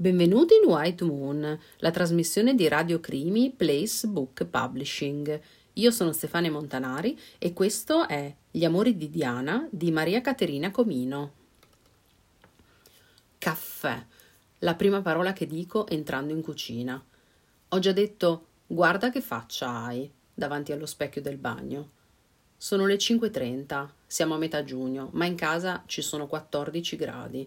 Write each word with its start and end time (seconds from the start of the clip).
Benvenuti 0.00 0.54
in 0.54 0.66
White 0.66 1.04
Moon, 1.04 1.60
la 1.76 1.90
trasmissione 1.90 2.54
di 2.54 2.66
Radio 2.68 3.00
Crimi 3.00 3.50
Place 3.50 4.06
Book 4.08 4.46
Publishing. 4.46 5.38
Io 5.74 5.90
sono 5.90 6.12
Stefania 6.12 6.50
Montanari 6.50 7.20
e 7.36 7.52
questo 7.52 8.08
è 8.08 8.34
Gli 8.50 8.64
amori 8.64 8.96
di 8.96 9.10
Diana 9.10 9.68
di 9.70 9.90
Maria 9.90 10.22
Caterina 10.22 10.70
Comino. 10.70 11.32
Caffè, 13.36 14.02
la 14.60 14.74
prima 14.74 15.02
parola 15.02 15.34
che 15.34 15.46
dico 15.46 15.86
entrando 15.86 16.32
in 16.32 16.40
cucina. 16.40 17.04
Ho 17.68 17.78
già 17.78 17.92
detto 17.92 18.46
guarda 18.66 19.10
che 19.10 19.20
faccia 19.20 19.84
hai 19.84 20.10
davanti 20.32 20.72
allo 20.72 20.86
specchio 20.86 21.20
del 21.20 21.36
bagno. 21.36 21.90
Sono 22.56 22.86
le 22.86 22.96
5.30, 22.96 23.86
siamo 24.06 24.32
a 24.32 24.38
metà 24.38 24.64
giugno, 24.64 25.10
ma 25.12 25.26
in 25.26 25.34
casa 25.34 25.82
ci 25.84 26.00
sono 26.00 26.26
14 26.26 26.96
gradi. 26.96 27.46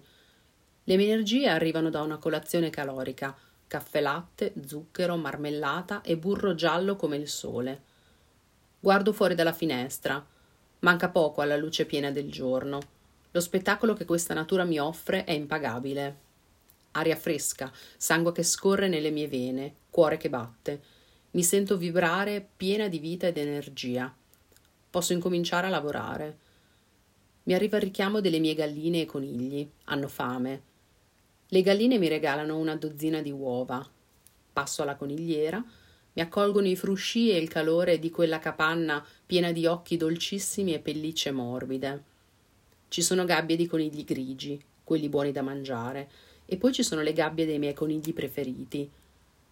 Le 0.86 0.98
mie 0.98 1.06
energie 1.06 1.48
arrivano 1.48 1.90
da 1.90 2.02
una 2.02 2.18
colazione 2.18 2.70
calorica, 2.70 3.34
caffè 3.68 4.02
latte, 4.02 4.54
zucchero, 4.66 5.16
marmellata 5.16 6.02
e 6.02 6.18
burro 6.18 6.56
giallo 6.56 6.98
come 6.98 7.16
il 7.16 7.30
sole. 7.30 7.82
Guardo 8.82 9.14
fuori 9.14 9.34
dalla 9.34 9.54
finestra. 9.54 10.24
Manca 10.80 11.08
poco 11.08 11.40
alla 11.40 11.56
luce 11.56 11.86
piena 11.86 12.12
del 12.12 12.30
giorno. 12.30 12.82
Lo 13.32 13.40
spettacolo 13.40 13.94
che 13.94 14.04
questa 14.04 14.34
natura 14.34 14.66
mi 14.66 14.78
offre 14.78 15.24
è 15.24 15.32
impagabile. 15.32 16.18
Aria 16.92 17.16
fresca, 17.16 17.72
sangue 17.96 18.34
che 18.34 18.44
scorre 18.44 18.90
nelle 18.90 19.10
mie 19.10 19.30
vene, 19.30 19.76
cuore 19.90 20.18
che 20.18 20.30
batte. 20.30 20.82
Mi 21.32 21.44
sento 21.44 21.78
vibrare 21.78 22.46
piena 22.58 22.90
di 22.90 23.00
vita 23.00 23.28
ed 23.28 23.38
energia. 23.38 24.14
Posso 24.90 25.14
incominciare 25.14 25.68
a 25.68 25.70
lavorare. 25.70 26.38
Mi 27.44 27.54
arriva 27.54 27.78
il 27.78 27.84
richiamo 27.84 28.20
delle 28.20 28.40
mie 28.40 28.54
galline 28.54 29.02
e 29.02 29.06
conigli. 29.06 29.68
Hanno 29.86 30.10
fame. 30.10 30.72
Le 31.54 31.62
galline 31.62 32.00
mi 32.00 32.08
regalano 32.08 32.58
una 32.58 32.76
dozzina 32.76 33.22
di 33.22 33.30
uova. 33.30 33.88
Passo 34.54 34.82
alla 34.82 34.96
conigliera, 34.96 35.64
mi 36.14 36.22
accolgono 36.24 36.66
i 36.66 36.76
frusci 36.76 37.30
e 37.30 37.38
il 37.38 37.48
calore 37.48 38.00
di 38.00 38.10
quella 38.10 38.40
capanna 38.40 39.06
piena 39.24 39.52
di 39.52 39.68
occhi 39.68 39.96
dolcissimi 39.96 40.74
e 40.74 40.80
pellicce 40.80 41.30
morbide. 41.30 42.04
Ci 42.88 43.04
sono 43.04 43.24
gabbie 43.24 43.56
di 43.56 43.68
conigli 43.68 44.04
grigi, 44.04 44.60
quelli 44.84 45.10
buoni 45.10 45.32
da 45.32 45.44
mangiare, 45.44 46.10
e 46.44 46.58
poi 46.58 46.74
ci 46.74 46.82
sono 46.82 47.04
le 47.04 47.14
gabbie 47.14 47.46
dei 47.46 47.60
miei 47.60 47.76
conigli 47.76 48.16
preferiti. 48.16 48.90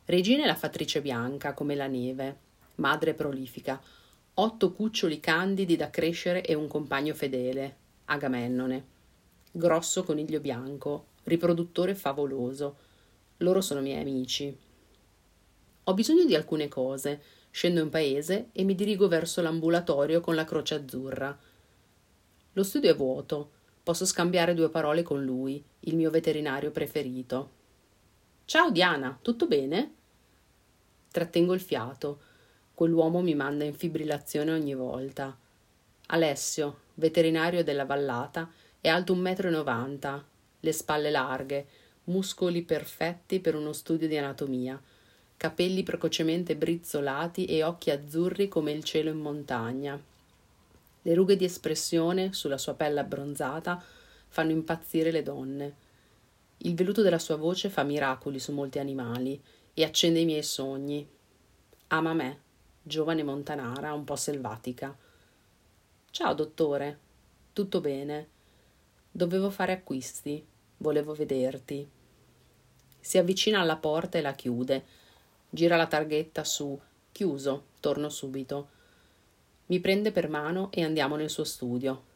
Regina 0.06 0.42
è 0.42 0.48
la 0.48 0.56
fattrice 0.56 1.02
bianca, 1.02 1.54
come 1.54 1.76
la 1.76 1.86
neve, 1.86 2.36
madre 2.78 3.14
prolifica, 3.14 3.80
otto 4.34 4.72
cuccioli 4.72 5.20
candidi 5.20 5.76
da 5.76 5.92
crescere 5.92 6.44
e 6.44 6.56
un 6.56 6.66
compagno 6.66 7.14
fedele, 7.14 7.76
Agamennone. 8.06 8.86
Grosso 9.52 10.04
coniglio 10.04 10.40
bianco, 10.40 11.10
riproduttore 11.24 11.96
favoloso. 11.96 12.78
Loro 13.38 13.62
sono 13.62 13.82
miei 13.82 14.02
amici. 14.02 14.56
Ho 15.84 15.94
bisogno 15.94 16.26
di 16.26 16.36
alcune 16.36 16.68
cose. 16.68 17.22
Scendo 17.52 17.82
in 17.82 17.90
paese 17.90 18.50
e 18.54 18.64
mi 18.64 18.76
dirigo 18.76 19.10
verso 19.10 19.42
l'ambulatorio 19.42 20.22
con 20.22 20.36
la 20.36 20.46
croce 20.46 20.76
azzurra. 20.76 21.38
Lo 22.54 22.64
studio 22.64 22.92
è 22.92 22.96
vuoto. 22.96 23.52
Posso 23.84 24.06
scambiare 24.06 24.54
due 24.54 24.70
parole 24.70 25.02
con 25.02 25.24
lui, 25.24 25.62
il 25.82 25.96
mio 25.96 26.10
veterinario 26.10 26.72
preferito. 26.72 27.50
Ciao 28.46 28.70
Diana, 28.70 29.18
tutto 29.22 29.48
bene? 29.48 29.94
Trattengo 31.12 31.54
il 31.54 31.60
fiato. 31.60 32.22
Quell'uomo 32.74 33.22
mi 33.22 33.36
manda 33.36 33.64
in 33.64 33.74
fibrillazione 33.74 34.52
ogni 34.52 34.76
volta. 34.76 35.38
Alessio, 36.08 36.80
veterinario 36.96 37.64
della 37.64 37.86
vallata, 37.86 38.50
è 38.80 38.88
alto 38.88 39.14
un 39.14 39.20
metro 39.20 39.48
e 39.48 39.52
novanta, 39.52 40.26
le 40.62 40.72
spalle 40.72 41.12
larghe, 41.12 41.68
muscoli 42.06 42.64
perfetti 42.64 43.40
per 43.40 43.56
uno 43.56 43.74
studio 43.74 44.08
di 44.08 44.18
anatomia, 44.18 44.82
capelli 45.38 45.84
precocemente 45.84 46.56
brizzolati 46.56 47.46
e 47.46 47.64
occhi 47.64 47.92
azzurri 47.92 48.48
come 48.48 48.72
il 48.72 48.84
cielo 48.84 49.10
in 49.10 49.18
montagna. 49.18 50.02
Le 51.04 51.14
rughe 51.14 51.36
di 51.36 51.46
espressione 51.46 52.34
sulla 52.34 52.58
sua 52.58 52.76
pelle 52.76 53.00
abbronzata 53.00 53.84
fanno 54.28 54.52
impazzire 54.52 55.12
le 55.12 55.24
donne. 55.24 55.76
Il 56.58 56.76
veluto 56.76 57.02
della 57.02 57.18
sua 57.18 57.38
voce 57.38 57.70
fa 57.70 57.84
miracoli 57.84 58.40
su 58.40 58.52
molti 58.52 58.78
animali 58.78 59.42
e 59.74 59.84
accende 59.84 60.20
i 60.20 60.26
miei 60.26 60.44
sogni. 60.44 61.08
Ama 61.88 62.14
me, 62.14 62.42
giovane 62.84 63.24
montanara, 63.24 63.94
un 63.94 64.04
po' 64.04 64.16
selvatica. 64.16 64.96
Ciao, 66.12 66.34
dottore. 66.36 67.00
Tutto 67.52 67.82
bene? 67.82 68.30
Dovevo 69.12 69.50
fare 69.50 69.74
acquisti 69.74 70.50
volevo 70.82 71.14
vederti. 71.14 71.88
Si 73.00 73.18
avvicina 73.18 73.62
alla 73.62 73.78
porta 73.78 74.18
e 74.18 74.22
la 74.22 74.34
chiude. 74.34 74.84
Gira 75.50 75.76
la 75.76 75.88
targhetta 75.88 76.44
su 76.44 76.80
chiuso, 77.12 77.66
torno 77.80 78.10
subito. 78.10 78.70
Mi 79.68 79.80
prende 79.80 80.12
per 80.12 80.30
mano 80.30 80.70
e 80.72 80.84
andiamo 80.84 81.16
nel 81.16 81.30
suo 81.30 81.44
studio. 81.44 82.10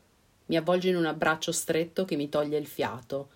Mi 0.47 0.57
avvolge 0.57 0.89
in 0.89 0.95
un 0.95 1.05
abbraccio 1.05 1.51
stretto 1.51 2.05
che 2.05 2.15
mi 2.15 2.29
toglie 2.29 2.57
il 2.57 2.67
fiato, 2.67 3.29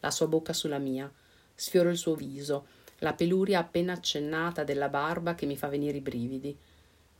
la 0.00 0.10
sua 0.10 0.26
bocca 0.26 0.52
sulla 0.52 0.78
mia. 0.78 1.10
Sfioro 1.54 1.88
il 1.88 1.96
suo 1.96 2.14
viso, 2.14 2.66
la 2.98 3.14
peluria 3.14 3.58
appena 3.58 3.92
accennata 3.92 4.62
della 4.62 4.88
barba 4.88 5.34
che 5.34 5.46
mi 5.46 5.56
fa 5.56 5.68
venire 5.68 5.96
i 5.96 6.02
brividi. 6.02 6.56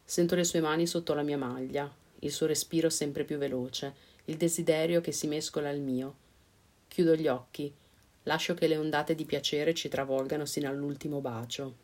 Sento 0.04 0.34
le 0.34 0.44
sue 0.44 0.60
mani 0.60 0.86
sotto 0.86 1.14
la 1.14 1.22
mia 1.22 1.38
maglia, 1.38 1.90
il 2.20 2.32
suo 2.32 2.46
respiro 2.46 2.88
sempre 2.90 3.24
più 3.24 3.36
veloce, 3.36 3.94
il 4.26 4.36
desiderio 4.36 5.00
che 5.00 5.12
si 5.12 5.26
mescola 5.26 5.68
al 5.68 5.80
mio. 5.80 6.22
Chiudo 6.92 7.14
gli 7.14 7.26
occhi, 7.26 7.75
lascio 8.25 8.53
che 8.53 8.66
le 8.66 8.76
ondate 8.76 9.14
di 9.14 9.25
piacere 9.25 9.72
ci 9.72 9.88
travolgano 9.88 10.44
sino 10.44 10.69
all'ultimo 10.69 11.22
bacio. 11.22 11.75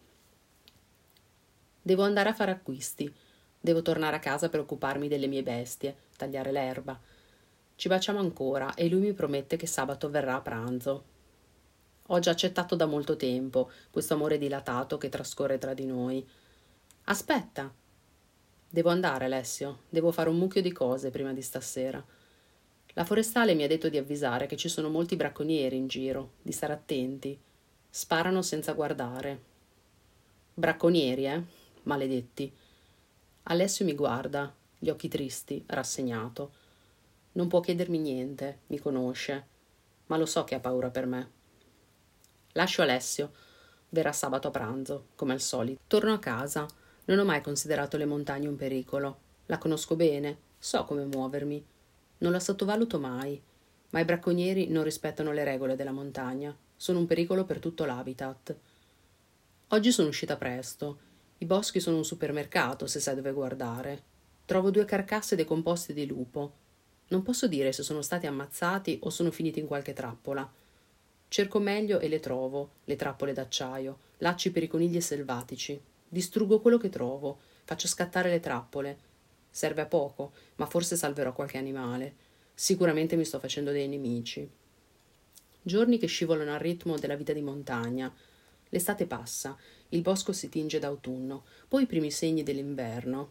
Devo 1.80 2.02
andare 2.02 2.28
a 2.28 2.34
fare 2.34 2.50
acquisti. 2.50 3.10
Devo 3.58 3.80
tornare 3.80 4.16
a 4.16 4.19
casa 4.19 4.50
per 4.50 4.60
occuparmi 4.60 5.08
delle 5.08 5.26
mie 5.26 5.42
bestie, 5.42 5.96
tagliare 6.14 6.52
l'erba. 6.52 7.00
Ci 7.74 7.88
baciamo 7.88 8.19
ancora 8.19 8.74
e 8.74 8.91
lui 8.91 9.00
mi 9.00 9.14
promette 9.14 9.56
che 9.56 9.66
sabato 9.66 10.10
verrà 10.10 10.34
a 10.34 10.42
pranzo. 10.42 11.04
Ho 12.08 12.19
già 12.19 12.32
accettato 12.32 12.76
da 12.76 12.84
molto 12.84 13.16
tempo 13.16 13.70
questo 13.90 14.12
amore 14.12 14.36
dilatato 14.36 14.98
che 14.98 15.08
trascorre 15.08 15.56
tra 15.56 15.72
di 15.72 15.86
noi. 15.86 16.22
Aspetta. 17.04 17.72
Devo 18.69 18.90
andare, 18.90 19.25
Alessio. 19.25 19.84
Devo 19.88 20.12
fare 20.12 20.28
un 20.28 20.36
mucchio 20.36 20.60
di 20.60 20.70
cose 20.70 21.08
prima 21.08 21.32
di 21.32 21.40
stasera. 21.40 22.04
La 22.98 23.04
forestale 23.04 23.54
mi 23.54 23.62
ha 23.62 23.69
detto 23.69 23.88
di 23.88 23.97
avvisare 23.97 24.47
che 24.47 24.56
ci 24.56 24.69
sono 24.69 24.88
molti 24.88 25.14
bracconieri 25.14 25.76
in 25.76 25.86
giro, 25.86 26.32
di 26.42 26.50
stare 26.50 26.72
attenti. 26.72 27.41
Sparano 27.88 28.42
senza 28.42 28.72
guardare. 28.72 29.41
Bracconieri, 30.53 31.26
eh? 31.26 31.42
Maledetti. 31.84 32.53
Alessio 33.44 33.84
mi 33.84 33.94
guarda, 33.94 34.53
gli 34.76 34.88
occhi 34.88 35.06
tristi, 35.06 35.62
rassegnato. 35.69 36.50
Non 37.34 37.47
può 37.47 37.60
chiedermi 37.60 37.98
niente, 37.98 38.62
mi 38.66 38.81
conosce, 38.81 39.47
ma 40.06 40.16
lo 40.16 40.26
so 40.26 40.42
che 40.42 40.56
ha 40.56 40.60
paura 40.60 40.91
per 40.91 41.06
me. 41.06 41.31
Lascio 42.54 42.82
Alessio. 42.82 43.31
Verrà 43.91 44.10
sabato 44.10 44.48
a 44.48 44.50
pranzo, 44.50 45.10
come 45.14 45.34
al 45.34 45.41
solito. 45.41 45.81
Torno 45.87 46.14
a 46.14 46.19
casa. 46.19 46.66
Non 47.04 47.20
ho 47.20 47.25
mai 47.25 47.42
considerato 47.42 47.97
le 47.97 48.06
montagne 48.06 48.48
un 48.48 48.56
pericolo. 48.56 49.19
La 49.47 49.58
conosco 49.58 49.94
bene, 49.94 50.37
so 50.58 50.84
come 50.84 51.04
muovermi. 51.04 51.76
Non 52.18 52.32
la 52.32 52.40
sottovaluto 52.40 52.98
mai, 52.98 53.40
ma 53.90 54.00
i 54.00 54.04
bracconieri 54.04 54.68
non 54.68 54.84
rispettano 54.84 55.32
le 55.32 55.44
regole 55.44 55.76
della 55.76 55.92
montagna, 55.92 56.56
sono 56.76 56.98
un 56.98 57.06
pericolo 57.06 57.44
per 57.44 57.58
tutto 57.58 57.84
l'habitat. 57.84 58.56
Oggi 59.68 59.92
sono 59.92 60.08
uscita 60.08 60.36
presto. 60.36 60.98
I 61.38 61.44
boschi 61.44 61.80
sono 61.80 61.96
un 61.96 62.04
supermercato, 62.04 62.86
se 62.86 63.00
sai 63.00 63.14
dove 63.14 63.32
guardare. 63.32 64.02
Trovo 64.44 64.70
due 64.70 64.84
carcasse 64.84 65.36
decomposte 65.36 65.92
di 65.92 66.06
lupo. 66.06 66.52
Non 67.08 67.22
posso 67.22 67.46
dire 67.46 67.72
se 67.72 67.82
sono 67.82 68.02
stati 68.02 68.26
ammazzati 68.26 68.98
o 69.02 69.10
sono 69.10 69.30
finiti 69.30 69.60
in 69.60 69.66
qualche 69.66 69.92
trappola. 69.92 70.50
Cerco 71.28 71.58
meglio 71.58 72.00
e 72.00 72.08
le 72.08 72.20
trovo, 72.20 72.70
le 72.84 72.96
trappole 72.96 73.32
d'acciaio, 73.32 73.98
lacci 74.19 74.50
per 74.50 74.62
i 74.62 74.69
conigli 74.69 75.00
selvatici. 75.00 75.81
Distruggo 76.08 76.60
quello 76.60 76.78
che 76.78 76.88
trovo, 76.88 77.38
faccio 77.64 77.87
scattare 77.87 78.31
le 78.31 78.40
trappole, 78.40 78.98
Serve 79.50 79.80
a 79.80 79.86
poco, 79.86 80.32
ma 80.56 80.66
forse 80.66 80.96
salverò 80.96 81.32
qualche 81.32 81.58
animale. 81.58 82.14
Sicuramente 82.54 83.16
mi 83.16 83.24
sto 83.24 83.38
facendo 83.38 83.70
dei 83.70 83.88
nemici. 83.88 84.48
Giorni 85.62 85.98
che 85.98 86.06
scivolano 86.06 86.52
al 86.52 86.60
ritmo 86.60 86.96
della 86.98 87.16
vita 87.16 87.32
di 87.32 87.42
montagna. 87.42 88.12
L'estate 88.70 89.06
passa, 89.06 89.56
il 89.90 90.02
bosco 90.02 90.32
si 90.32 90.48
tinge 90.48 90.78
d'autunno, 90.78 91.44
poi 91.68 91.84
i 91.84 91.86
primi 91.86 92.10
segni 92.10 92.42
dell'inverno. 92.42 93.30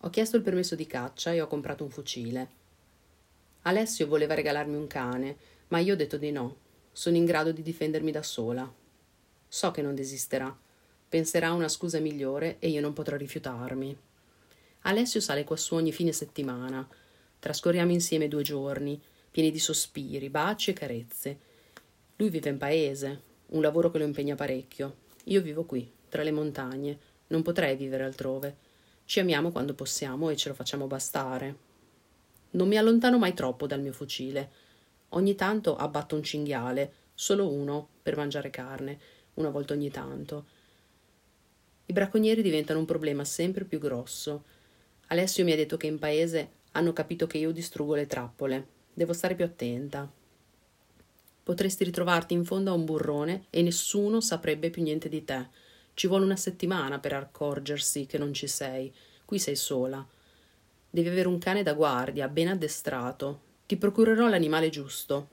Ho 0.00 0.10
chiesto 0.10 0.36
il 0.36 0.42
permesso 0.42 0.74
di 0.74 0.86
caccia 0.86 1.32
e 1.32 1.40
ho 1.40 1.46
comprato 1.46 1.84
un 1.84 1.90
fucile. 1.90 2.48
Alessio 3.62 4.06
voleva 4.06 4.34
regalarmi 4.34 4.76
un 4.76 4.86
cane, 4.86 5.36
ma 5.68 5.78
io 5.78 5.94
ho 5.94 5.96
detto 5.96 6.16
di 6.16 6.30
no. 6.30 6.56
Sono 6.92 7.16
in 7.16 7.24
grado 7.24 7.52
di 7.52 7.62
difendermi 7.62 8.10
da 8.10 8.22
sola. 8.22 8.72
So 9.48 9.70
che 9.70 9.82
non 9.82 9.94
desisterà. 9.94 10.56
Penserà 11.08 11.48
a 11.48 11.54
una 11.54 11.68
scusa 11.68 11.98
migliore 11.98 12.56
e 12.58 12.68
io 12.68 12.80
non 12.80 12.92
potrò 12.92 13.16
rifiutarmi. 13.16 13.96
Alessio 14.82 15.20
sale 15.20 15.44
quassù 15.44 15.74
ogni 15.74 15.92
fine 15.92 16.12
settimana. 16.12 16.86
Trascorriamo 17.38 17.92
insieme 17.92 18.28
due 18.28 18.42
giorni, 18.42 19.00
pieni 19.30 19.50
di 19.50 19.58
sospiri, 19.58 20.30
baci 20.30 20.70
e 20.70 20.74
carezze. 20.74 21.38
Lui 22.16 22.30
vive 22.30 22.50
in 22.50 22.58
paese, 22.58 23.22
un 23.48 23.62
lavoro 23.62 23.90
che 23.90 23.98
lo 23.98 24.04
impegna 24.04 24.34
parecchio. 24.34 25.06
Io 25.24 25.42
vivo 25.42 25.64
qui, 25.64 25.90
tra 26.08 26.22
le 26.22 26.32
montagne, 26.32 26.98
non 27.28 27.42
potrei 27.42 27.76
vivere 27.76 28.04
altrove. 28.04 28.56
Ci 29.04 29.20
amiamo 29.20 29.50
quando 29.50 29.74
possiamo 29.74 30.30
e 30.30 30.36
ce 30.36 30.48
lo 30.48 30.54
facciamo 30.54 30.86
bastare. 30.86 31.56
Non 32.50 32.68
mi 32.68 32.76
allontano 32.76 33.18
mai 33.18 33.34
troppo 33.34 33.66
dal 33.66 33.80
mio 33.80 33.92
fucile. 33.92 34.50
Ogni 35.10 35.34
tanto 35.34 35.76
abbatto 35.76 36.14
un 36.14 36.22
cinghiale, 36.22 36.92
solo 37.14 37.50
uno, 37.50 37.88
per 38.02 38.16
mangiare 38.16 38.50
carne, 38.50 38.98
una 39.34 39.50
volta 39.50 39.74
ogni 39.74 39.90
tanto. 39.90 40.46
I 41.86 41.92
bracconieri 41.92 42.42
diventano 42.42 42.78
un 42.78 42.84
problema 42.84 43.24
sempre 43.24 43.64
più 43.64 43.78
grosso. 43.78 44.44
Alessio 45.08 45.44
mi 45.44 45.52
ha 45.52 45.56
detto 45.56 45.76
che 45.76 45.86
in 45.86 45.98
paese 45.98 46.50
hanno 46.72 46.92
capito 46.92 47.26
che 47.26 47.38
io 47.38 47.50
distruggo 47.50 47.94
le 47.94 48.06
trappole. 48.06 48.66
Devo 48.92 49.12
stare 49.12 49.34
più 49.34 49.44
attenta. 49.44 50.10
Potresti 51.42 51.84
ritrovarti 51.84 52.34
in 52.34 52.44
fondo 52.44 52.70
a 52.70 52.74
un 52.74 52.84
burrone 52.84 53.46
e 53.48 53.62
nessuno 53.62 54.20
saprebbe 54.20 54.68
più 54.68 54.82
niente 54.82 55.08
di 55.08 55.24
te. 55.24 55.48
Ci 55.94 56.06
vuole 56.08 56.24
una 56.24 56.36
settimana 56.36 56.98
per 56.98 57.14
accorgersi 57.14 58.04
che 58.04 58.18
non 58.18 58.34
ci 58.34 58.46
sei. 58.46 58.92
Qui 59.24 59.38
sei 59.38 59.56
sola. 59.56 60.06
Devi 60.90 61.08
avere 61.08 61.28
un 61.28 61.38
cane 61.38 61.62
da 61.62 61.72
guardia, 61.72 62.28
ben 62.28 62.48
addestrato. 62.48 63.40
Ti 63.66 63.76
procurerò 63.78 64.28
l'animale 64.28 64.68
giusto. 64.68 65.28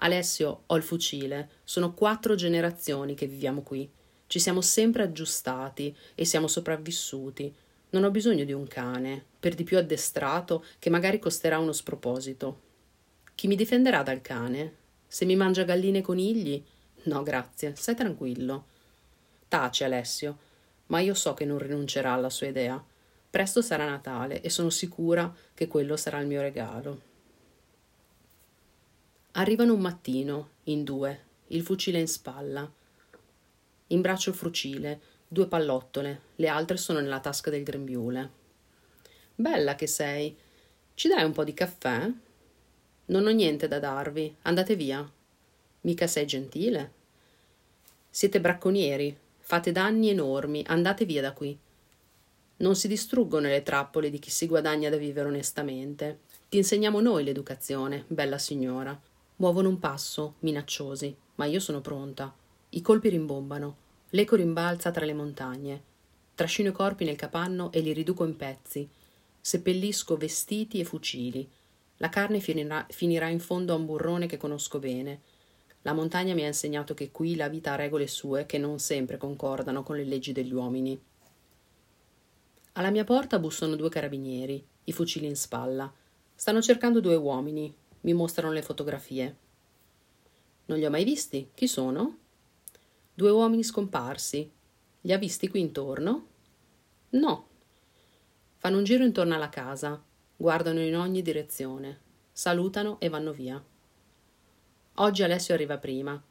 Alessio, 0.00 0.62
ho 0.66 0.76
il 0.76 0.82
fucile. 0.82 1.50
Sono 1.62 1.94
quattro 1.94 2.34
generazioni 2.34 3.14
che 3.14 3.26
viviamo 3.26 3.62
qui. 3.62 3.88
Ci 4.26 4.40
siamo 4.40 4.60
sempre 4.60 5.04
aggiustati 5.04 5.96
e 6.16 6.24
siamo 6.24 6.48
sopravvissuti. 6.48 7.54
Non 7.90 8.04
ho 8.04 8.10
bisogno 8.10 8.44
di 8.44 8.52
un 8.52 8.66
cane, 8.66 9.24
per 9.40 9.54
di 9.54 9.64
più 9.64 9.78
addestrato, 9.78 10.64
che 10.78 10.90
magari 10.90 11.18
costerà 11.18 11.58
uno 11.58 11.72
sproposito. 11.72 12.60
Chi 13.34 13.46
mi 13.46 13.56
difenderà 13.56 14.02
dal 14.02 14.20
cane? 14.20 14.74
Se 15.06 15.24
mi 15.24 15.36
mangia 15.36 15.64
galline 15.64 15.98
e 15.98 16.02
conigli? 16.02 16.62
No, 17.04 17.22
grazie, 17.22 17.74
stai 17.76 17.94
tranquillo. 17.94 18.66
Tace, 19.48 19.84
Alessio, 19.84 20.38
ma 20.86 21.00
io 21.00 21.14
so 21.14 21.32
che 21.32 21.46
non 21.46 21.58
rinuncerà 21.58 22.12
alla 22.12 22.28
sua 22.28 22.48
idea. 22.48 22.82
Presto 23.30 23.62
sarà 23.62 23.88
Natale 23.88 24.42
e 24.42 24.50
sono 24.50 24.68
sicura 24.68 25.34
che 25.54 25.66
quello 25.66 25.96
sarà 25.96 26.18
il 26.18 26.26
mio 26.26 26.42
regalo. 26.42 27.00
Arrivano 29.32 29.72
un 29.72 29.80
mattino, 29.80 30.48
in 30.64 30.84
due, 30.84 31.24
il 31.48 31.62
fucile 31.62 32.00
in 32.00 32.08
spalla. 32.08 32.70
In 33.88 34.00
braccio 34.00 34.30
il 34.30 34.36
fucile, 34.36 35.00
due 35.28 35.46
pallottole, 35.46 36.22
le 36.36 36.48
altre 36.48 36.76
sono 36.78 37.00
nella 37.00 37.20
tasca 37.20 37.50
del 37.50 37.62
grembiule. 37.62 38.30
Bella 39.34 39.74
che 39.74 39.86
sei. 39.86 40.36
Ci 40.94 41.08
dai 41.08 41.24
un 41.24 41.32
po' 41.32 41.44
di 41.44 41.54
caffè? 41.54 42.10
Non 43.06 43.26
ho 43.26 43.30
niente 43.30 43.68
da 43.68 43.78
darvi, 43.78 44.34
andate 44.42 44.74
via. 44.74 45.08
Mica 45.82 46.06
sei 46.06 46.26
gentile. 46.26 46.92
Siete 48.10 48.40
bracconieri, 48.40 49.16
Fate 49.48 49.72
danni 49.72 50.10
enormi, 50.10 50.62
andate 50.66 51.06
via 51.06 51.22
da 51.22 51.32
qui. 51.32 51.58
Non 52.58 52.76
si 52.76 52.86
distruggono 52.86 53.48
le 53.48 53.62
trappole 53.62 54.10
di 54.10 54.18
chi 54.18 54.28
si 54.28 54.46
guadagna 54.46 54.90
da 54.90 54.98
vivere 54.98 55.28
onestamente. 55.28 56.18
Ti 56.50 56.58
insegniamo 56.58 57.00
noi 57.00 57.24
l'educazione, 57.24 58.04
bella 58.08 58.36
signora. 58.36 59.00
Muovono 59.36 59.70
un 59.70 59.78
passo, 59.78 60.34
minacciosi, 60.40 61.16
ma 61.36 61.46
io 61.46 61.60
sono 61.60 61.80
pronta. 61.80 62.30
I 62.68 62.82
colpi 62.82 63.08
rimbombano. 63.08 63.76
L'eco 64.10 64.36
rimbalza 64.36 64.90
tra 64.90 65.04
le 65.04 65.12
montagne. 65.12 65.82
Trascino 66.34 66.70
i 66.70 66.72
corpi 66.72 67.04
nel 67.04 67.16
capanno 67.16 67.70
e 67.72 67.80
li 67.80 67.92
riduco 67.92 68.24
in 68.24 68.36
pezzi. 68.36 68.88
Seppellisco 69.38 70.16
vestiti 70.16 70.80
e 70.80 70.84
fucili. 70.84 71.46
La 71.98 72.08
carne 72.08 72.40
finirà, 72.40 72.86
finirà 72.88 73.28
in 73.28 73.40
fondo 73.40 73.74
a 73.74 73.76
un 73.76 73.84
burrone 73.84 74.26
che 74.26 74.38
conosco 74.38 74.78
bene. 74.78 75.20
La 75.82 75.92
montagna 75.92 76.32
mi 76.32 76.42
ha 76.42 76.46
insegnato 76.46 76.94
che 76.94 77.10
qui 77.10 77.36
la 77.36 77.48
vita 77.48 77.72
ha 77.72 77.76
regole 77.76 78.06
sue 78.06 78.46
che 78.46 78.56
non 78.56 78.78
sempre 78.78 79.18
concordano 79.18 79.82
con 79.82 79.96
le 79.96 80.04
leggi 80.04 80.32
degli 80.32 80.52
uomini. 80.52 80.98
Alla 82.72 82.90
mia 82.90 83.04
porta 83.04 83.38
bussano 83.38 83.76
due 83.76 83.90
carabinieri, 83.90 84.64
i 84.84 84.92
fucili 84.92 85.26
in 85.26 85.36
spalla. 85.36 85.92
Stanno 86.34 86.62
cercando 86.62 87.00
due 87.00 87.16
uomini. 87.16 87.74
Mi 88.02 88.14
mostrano 88.14 88.52
le 88.52 88.62
fotografie. 88.62 89.36
Non 90.66 90.78
li 90.78 90.86
ho 90.86 90.90
mai 90.90 91.04
visti. 91.04 91.50
Chi 91.52 91.66
sono? 91.66 92.18
Due 93.18 93.30
uomini 93.30 93.64
scomparsi. 93.64 94.48
Li 95.00 95.12
ha 95.12 95.18
visti 95.18 95.48
qui 95.48 95.58
intorno? 95.58 96.26
No. 97.10 97.48
Fanno 98.58 98.78
un 98.78 98.84
giro 98.84 99.02
intorno 99.02 99.34
alla 99.34 99.48
casa, 99.48 100.00
guardano 100.36 100.78
in 100.78 100.96
ogni 100.96 101.20
direzione, 101.20 101.98
salutano 102.30 103.00
e 103.00 103.08
vanno 103.08 103.32
via. 103.32 103.60
Oggi 104.94 105.24
Alessio 105.24 105.52
arriva 105.52 105.78
prima. 105.78 106.22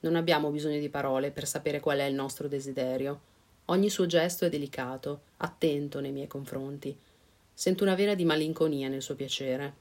Non 0.00 0.16
abbiamo 0.16 0.48
bisogno 0.48 0.78
di 0.78 0.88
parole 0.88 1.30
per 1.30 1.46
sapere 1.46 1.78
qual 1.78 1.98
è 1.98 2.04
il 2.04 2.14
nostro 2.14 2.48
desiderio. 2.48 3.20
Ogni 3.66 3.90
suo 3.90 4.06
gesto 4.06 4.46
è 4.46 4.48
delicato, 4.48 5.24
attento 5.36 6.00
nei 6.00 6.10
miei 6.10 6.26
confronti. 6.26 6.98
Sento 7.52 7.84
una 7.84 7.94
vera 7.94 8.14
di 8.14 8.24
malinconia 8.24 8.88
nel 8.88 9.02
suo 9.02 9.14
piacere. 9.14 9.74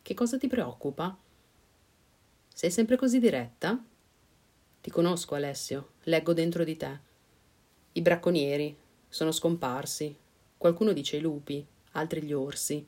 Che 0.00 0.14
cosa 0.14 0.38
ti 0.38 0.48
preoccupa? 0.48 1.14
Sei 2.48 2.70
sempre 2.70 2.96
così 2.96 3.18
diretta? 3.18 3.78
Ti 4.82 4.90
conosco, 4.90 5.36
Alessio, 5.36 5.90
leggo 6.04 6.32
dentro 6.32 6.64
di 6.64 6.76
te. 6.76 6.98
I 7.92 8.02
bracconieri 8.02 8.76
sono 9.08 9.30
scomparsi. 9.30 10.12
Qualcuno 10.58 10.92
dice 10.92 11.18
i 11.18 11.20
lupi, 11.20 11.64
altri 11.92 12.20
gli 12.24 12.32
orsi. 12.32 12.84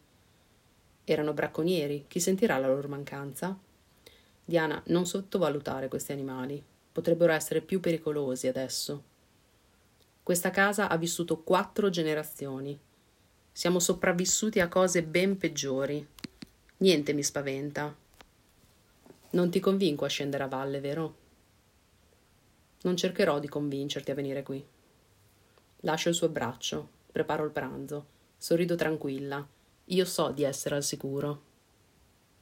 Erano 1.05 1.33
bracconieri, 1.33 2.07
chi 2.09 2.19
sentirà 2.19 2.59
la 2.59 2.67
loro 2.67 2.89
mancanza? 2.89 3.57
Diana, 4.45 4.83
non 4.87 5.07
sottovalutare 5.07 5.87
questi 5.87 6.11
animali. 6.11 6.61
Potrebbero 6.91 7.33
essere 7.33 7.61
più 7.61 7.79
pericolosi 7.79 8.49
adesso. 8.49 9.05
Questa 10.21 10.51
casa 10.51 10.89
ha 10.89 10.97
vissuto 10.97 11.43
quattro 11.43 11.91
generazioni. 11.91 12.77
Siamo 13.53 13.79
sopravvissuti 13.79 14.59
a 14.59 14.67
cose 14.67 15.05
ben 15.05 15.39
peggiori. 15.39 16.05
Niente 16.79 17.13
mi 17.13 17.23
spaventa. 17.23 17.95
Non 19.31 19.51
ti 19.51 19.61
convinco 19.61 20.05
a 20.05 20.09
scendere 20.09 20.43
a 20.43 20.49
valle, 20.49 20.81
vero? 20.81 21.23
Non 22.85 22.97
cercherò 22.97 23.39
di 23.39 23.49
convincerti 23.49 24.11
a 24.11 24.15
venire 24.15 24.43
qui. 24.43 24.63
Lascio 25.81 26.11
il 26.11 26.15
suo 26.15 26.29
braccio, 26.29 26.89
preparo 27.11 27.45
il 27.45 27.51
pranzo, 27.51 28.07
sorrido 28.37 28.75
tranquilla. 28.75 29.47
Io 29.87 30.05
so 30.05 30.31
di 30.33 30.43
essere 30.43 30.77
al 30.77 30.83
sicuro. 30.83 31.53